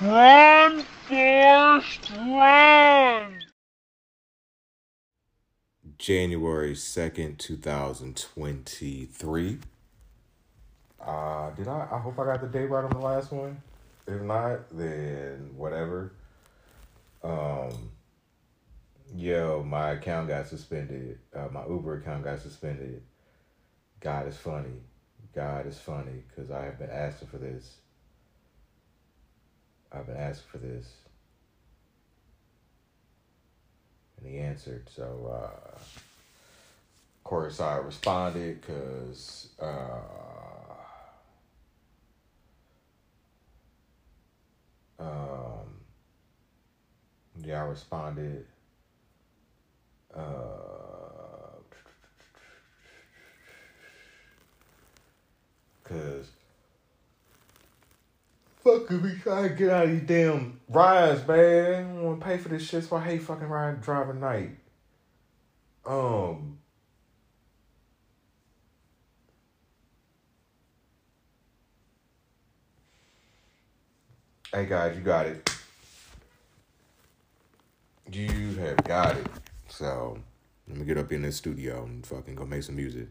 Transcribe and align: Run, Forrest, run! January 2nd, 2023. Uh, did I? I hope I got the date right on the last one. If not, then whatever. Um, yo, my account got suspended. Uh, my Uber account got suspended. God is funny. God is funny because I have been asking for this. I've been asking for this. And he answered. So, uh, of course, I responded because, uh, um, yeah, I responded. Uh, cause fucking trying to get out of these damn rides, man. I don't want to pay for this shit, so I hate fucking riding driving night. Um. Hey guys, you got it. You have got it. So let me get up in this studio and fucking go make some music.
Run, 0.00 0.84
Forrest, 1.08 2.12
run! 2.12 3.42
January 5.98 6.74
2nd, 6.74 7.36
2023. 7.38 9.58
Uh, 11.04 11.50
did 11.50 11.66
I? 11.66 11.88
I 11.90 11.98
hope 11.98 12.16
I 12.16 12.26
got 12.26 12.40
the 12.40 12.46
date 12.46 12.70
right 12.70 12.84
on 12.84 12.90
the 12.90 12.98
last 12.98 13.32
one. 13.32 13.60
If 14.06 14.22
not, 14.22 14.70
then 14.70 15.50
whatever. 15.56 16.12
Um, 17.24 17.90
yo, 19.16 19.64
my 19.64 19.90
account 19.90 20.28
got 20.28 20.46
suspended. 20.46 21.18
Uh, 21.34 21.48
my 21.50 21.66
Uber 21.66 21.96
account 21.96 22.22
got 22.22 22.38
suspended. 22.38 23.02
God 23.98 24.28
is 24.28 24.36
funny. 24.36 24.84
God 25.34 25.66
is 25.66 25.80
funny 25.80 26.22
because 26.28 26.52
I 26.52 26.66
have 26.66 26.78
been 26.78 26.90
asking 26.90 27.26
for 27.26 27.38
this. 27.38 27.78
I've 29.92 30.06
been 30.06 30.16
asking 30.16 30.48
for 30.50 30.58
this. 30.58 30.86
And 34.18 34.30
he 34.30 34.38
answered. 34.38 34.88
So, 34.94 35.30
uh, 35.30 35.76
of 35.76 37.24
course, 37.24 37.60
I 37.60 37.76
responded 37.76 38.60
because, 38.60 39.48
uh, 39.60 40.00
um, 44.98 45.80
yeah, 47.42 47.62
I 47.62 47.66
responded. 47.66 48.46
Uh, 50.14 50.20
cause 55.84 56.30
fucking 58.68 59.20
trying 59.22 59.48
to 59.48 59.54
get 59.54 59.70
out 59.70 59.84
of 59.84 59.90
these 59.90 60.02
damn 60.02 60.60
rides, 60.68 61.26
man. 61.26 61.74
I 61.74 61.80
don't 61.80 62.02
want 62.02 62.20
to 62.20 62.26
pay 62.26 62.38
for 62.38 62.48
this 62.50 62.68
shit, 62.68 62.84
so 62.84 62.96
I 62.96 63.04
hate 63.04 63.22
fucking 63.22 63.48
riding 63.48 63.80
driving 63.80 64.20
night. 64.20 64.50
Um. 65.86 66.58
Hey 74.52 74.66
guys, 74.66 74.96
you 74.96 75.02
got 75.02 75.26
it. 75.26 75.50
You 78.10 78.54
have 78.56 78.82
got 78.84 79.16
it. 79.16 79.26
So 79.68 80.18
let 80.66 80.78
me 80.78 80.84
get 80.84 80.98
up 80.98 81.12
in 81.12 81.22
this 81.22 81.36
studio 81.36 81.84
and 81.84 82.06
fucking 82.06 82.34
go 82.34 82.46
make 82.46 82.62
some 82.62 82.76
music. 82.76 83.08